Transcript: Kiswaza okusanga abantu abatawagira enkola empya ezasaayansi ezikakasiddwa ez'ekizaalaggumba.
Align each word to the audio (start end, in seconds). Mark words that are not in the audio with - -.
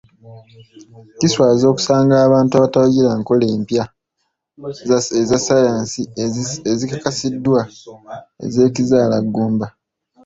Kiswaza 1.17 1.65
okusanga 1.67 2.15
abantu 2.25 2.51
abatawagira 2.53 3.07
enkola 3.15 3.45
empya 3.55 3.83
ezasaayansi 5.21 6.01
ezikakasiddwa 6.71 7.61
ez'ekizaalaggumba. 8.45 9.67